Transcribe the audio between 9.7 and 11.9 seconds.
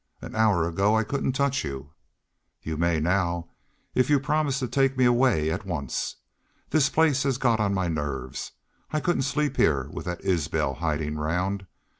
with that Isbel hidin' around.